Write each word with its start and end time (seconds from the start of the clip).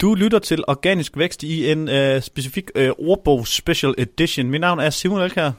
Du 0.00 0.14
lytter 0.14 0.38
til 0.38 0.64
Organisk 0.68 1.16
Vækst 1.16 1.42
i 1.42 1.72
en 1.72 1.88
øh, 1.88 2.22
specifik 2.22 2.70
øh, 2.74 2.90
ordbog 2.98 3.46
special 3.46 3.94
edition. 3.98 4.50
Mit 4.50 4.60
navn 4.60 4.80
er 4.80 4.90
Simon 4.90 5.22
Elkær. 5.22 5.50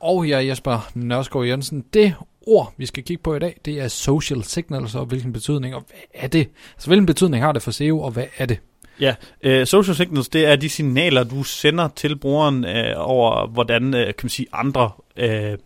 Og 0.00 0.28
jeg 0.28 0.36
er 0.36 0.40
Jesper 0.40 0.90
Nørskov 0.94 1.46
Jensen. 1.46 1.84
Det 1.94 2.14
ord, 2.46 2.74
vi 2.76 2.86
skal 2.86 3.02
kigge 3.02 3.22
på 3.22 3.34
i 3.34 3.38
dag, 3.38 3.60
det 3.64 3.80
er 3.80 3.88
social 3.88 4.44
signals, 4.44 4.94
og 4.94 5.06
hvilken 5.06 5.32
betydning, 5.32 5.74
og 5.74 5.84
hvad 5.88 5.98
er 6.14 6.28
det? 6.28 6.48
Altså, 6.74 6.86
hvilken 6.86 7.06
betydning 7.06 7.44
har 7.44 7.52
det 7.52 7.62
for 7.62 7.70
SEO, 7.70 8.00
og 8.00 8.10
hvad 8.10 8.24
er 8.38 8.46
det? 8.46 8.58
Ja, 9.00 9.14
øh, 9.42 9.66
social 9.66 9.96
signals, 9.96 10.28
det 10.28 10.46
er 10.46 10.56
de 10.56 10.68
signaler, 10.68 11.24
du 11.24 11.42
sender 11.42 11.88
til 11.96 12.16
brugeren 12.16 12.64
øh, 12.64 12.94
over, 12.96 13.46
hvordan 13.46 13.94
øh, 13.94 14.06
kan 14.06 14.14
man 14.22 14.30
sige, 14.30 14.46
andre 14.52 14.90
øh, 15.16 15.58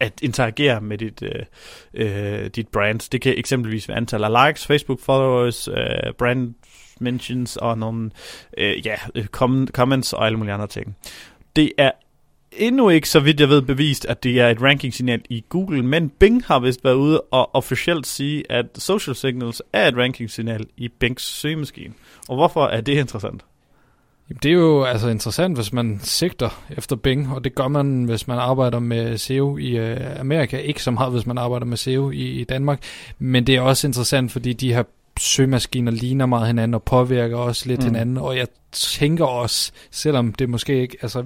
at 0.00 0.20
interagere 0.22 0.80
med 0.80 0.98
dit, 0.98 1.22
øh, 1.22 1.42
øh, 1.94 2.46
dit 2.46 2.68
brand. 2.68 3.10
Det 3.12 3.20
kan 3.20 3.34
eksempelvis 3.36 3.88
være 3.88 3.96
antal 3.96 4.24
af 4.24 4.46
likes, 4.46 4.66
Facebook 4.66 5.00
followers, 5.00 5.68
øh, 5.68 6.12
brand 6.18 6.54
mentions 7.00 7.56
og 7.56 7.78
nogle 7.78 8.10
øh, 8.58 8.86
ja, 8.86 8.96
øh, 9.14 9.26
comments 9.72 10.12
og 10.12 10.26
alle 10.26 10.38
mulige 10.38 10.54
andre 10.54 10.66
ting. 10.66 10.96
Det 11.56 11.72
er 11.78 11.90
endnu 12.52 12.88
ikke, 12.88 13.08
så 13.08 13.20
vidt 13.20 13.40
jeg 13.40 13.48
ved, 13.48 13.62
bevist, 13.62 14.04
at 14.04 14.22
det 14.22 14.40
er 14.40 14.48
et 14.48 14.62
ranking-signal 14.62 15.22
i 15.30 15.44
Google, 15.48 15.82
men 15.82 16.08
Bing 16.08 16.44
har 16.46 16.58
vist 16.58 16.84
været 16.84 16.94
ude 16.94 17.20
og 17.20 17.54
officielt 17.54 18.06
sige, 18.06 18.52
at 18.52 18.66
social 18.78 19.16
signals 19.16 19.62
er 19.72 19.88
et 19.88 19.96
ranking-signal 19.96 20.66
i 20.76 20.88
Bings 20.88 21.24
søgemaskine. 21.24 21.94
Og 22.28 22.36
hvorfor 22.36 22.66
er 22.66 22.80
det 22.80 22.98
interessant? 22.98 23.44
Jamen, 24.30 24.38
det 24.42 24.48
er 24.48 24.52
jo 24.52 24.84
altså 24.84 25.08
interessant, 25.08 25.56
hvis 25.56 25.72
man 25.72 26.00
sigter 26.02 26.62
efter 26.70 26.96
Bing, 26.96 27.32
og 27.32 27.44
det 27.44 27.54
gør 27.54 27.68
man, 27.68 28.04
hvis 28.04 28.28
man 28.28 28.38
arbejder 28.38 28.78
med 28.78 29.18
SEO 29.18 29.56
i 29.56 29.76
øh, 29.76 30.20
Amerika. 30.20 30.58
Ikke 30.58 30.82
så 30.82 30.90
meget, 30.90 31.12
hvis 31.12 31.26
man 31.26 31.38
arbejder 31.38 31.66
med 31.66 31.76
SEO 31.76 32.10
i, 32.10 32.40
i 32.40 32.44
Danmark. 32.44 32.82
Men 33.18 33.46
det 33.46 33.56
er 33.56 33.60
også 33.60 33.86
interessant, 33.86 34.32
fordi 34.32 34.52
de 34.52 34.74
her 34.74 34.82
søgemaskiner 35.18 35.92
ligner 35.92 36.26
meget 36.26 36.46
hinanden 36.46 36.74
og 36.74 36.82
påvirker 36.82 37.36
også 37.36 37.68
lidt 37.68 37.80
mm. 37.80 37.86
hinanden. 37.86 38.18
Og 38.18 38.36
jeg 38.36 38.46
tænker 38.72 39.24
også, 39.24 39.72
selvom 39.90 40.32
det 40.32 40.48
måske 40.48 40.80
ikke 40.80 40.96
altså, 41.02 41.24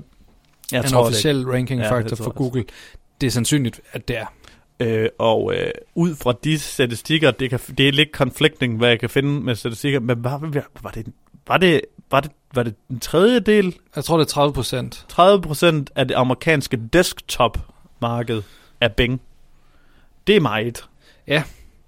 jeg 0.72 0.84
en 0.88 0.94
officiel 0.94 1.46
ranking 1.46 1.82
factor 1.82 2.16
ja, 2.20 2.24
for 2.24 2.30
Google, 2.30 2.64
det 3.20 3.26
er 3.26 3.30
sandsynligt, 3.30 3.80
at 3.92 4.08
det 4.08 4.18
er. 4.18 4.26
Øh, 4.80 5.08
og 5.18 5.54
øh, 5.54 5.70
ud 5.94 6.14
fra 6.14 6.32
de 6.44 6.58
statistikker, 6.58 7.30
det, 7.30 7.50
kan, 7.50 7.60
det 7.78 7.88
er 7.88 7.92
lidt 7.92 8.08
conflicting, 8.12 8.76
hvad 8.76 8.88
jeg 8.88 9.00
kan 9.00 9.10
finde 9.10 9.40
med 9.40 9.54
statistikker, 9.54 10.00
men 10.00 10.24
var, 10.24 10.38
var, 10.82 10.90
det, 10.90 11.06
var, 11.48 11.56
det, 11.56 11.80
var, 12.10 12.20
det, 12.20 12.30
var 12.54 12.62
det 12.62 12.74
en 12.90 13.00
tredjedel? 13.00 13.74
Jeg 13.96 14.04
tror, 14.04 14.16
det 14.16 14.24
er 14.24 14.28
30 14.28 14.52
procent. 14.52 15.04
30 15.08 15.42
procent 15.42 15.90
af 15.94 16.08
det 16.08 16.14
amerikanske 16.14 16.76
desktop-marked 16.92 18.42
er 18.80 18.88
Bing. 18.88 19.20
Det 20.26 20.36
er 20.36 20.40
meget. 20.40 20.84
Ja, 21.26 21.42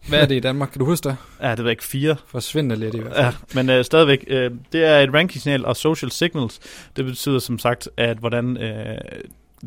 hvad 0.09 0.21
er 0.21 0.27
det 0.27 0.35
i 0.35 0.41
Danmark? 0.41 0.69
Kan 0.69 0.79
du 0.79 0.85
huske 0.85 1.09
det? 1.09 1.17
Ja, 1.43 1.51
det 1.51 1.67
er 1.67 1.71
ikke 1.71 1.85
fire. 1.85 2.17
Forsvinder 2.27 2.77
lidt 2.77 2.95
i 2.95 2.99
hvert 2.99 3.15
fald. 3.15 3.25
Ja, 3.25 3.33
men 3.55 3.71
øh, 3.71 3.85
stadigvæk, 3.85 4.25
øh, 4.27 4.51
det 4.73 4.85
er 4.85 5.01
et 5.01 5.15
ranking-signal 5.15 5.65
og 5.65 5.77
social 5.77 6.11
signals. 6.11 6.61
Det 6.97 7.05
betyder 7.05 7.39
som 7.39 7.59
sagt, 7.59 7.89
at 7.97 8.17
hvordan 8.17 8.57
øh, 8.57 8.99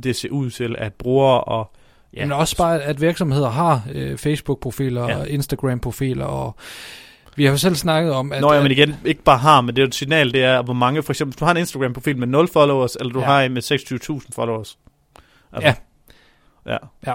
det 0.04 0.16
ser 0.16 0.30
ud 0.30 0.50
til, 0.50 0.76
at 0.78 0.94
brugere 0.94 1.42
og 1.42 1.72
Ja. 2.16 2.26
Men 2.26 2.32
også 2.32 2.58
bare, 2.58 2.84
at 2.84 3.02
virksomheder 3.02 3.50
har 3.50 3.88
øh, 3.94 4.18
Facebook-profiler 4.18 5.10
ja. 5.10 5.18
og 5.18 5.30
Instagram-profiler, 5.30 6.26
og 6.26 6.56
vi 7.36 7.46
har 7.46 7.52
jo 7.52 7.58
selv 7.58 7.76
snakket 7.76 8.14
om, 8.14 8.32
at... 8.32 8.42
Nå 8.42 8.54
ja, 8.54 8.62
men 8.62 8.72
igen, 8.72 8.96
ikke 9.06 9.24
bare 9.24 9.38
har, 9.38 9.62
men 9.62 9.76
det 9.76 9.82
er 9.82 9.86
jo 9.86 9.88
et 9.88 9.96
signal, 9.96 10.34
det 10.34 10.44
er, 10.44 10.62
hvor 10.62 10.74
mange, 10.74 11.04
for 11.04 11.14
eksempel, 11.14 11.32
hvis 11.32 11.40
du 11.40 11.46
har 11.46 11.52
en 11.52 11.58
Instagram-profil 11.58 12.18
med 12.18 12.28
0 12.28 12.48
followers, 12.48 12.96
eller 12.96 13.14
du 13.14 13.20
ja. 13.20 13.26
har 13.26 13.42
en 13.42 13.54
med 13.54 13.64
26.000 13.64 14.36
followers. 14.36 14.78
Altså, 15.54 15.68
ja. 15.68 15.76
Ja. 16.66 16.78
Ja. 17.08 17.14